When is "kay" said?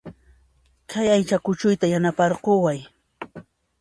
0.91-1.07